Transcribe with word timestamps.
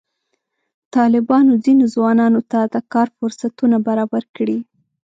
طالبانو 0.95 1.51
ځینو 1.65 1.83
ځوانانو 1.93 2.41
ته 2.51 2.59
د 2.73 2.75
کار 2.93 3.07
فرصتونه 3.17 3.77
برابر 3.87 4.23
کړي. 4.35 4.59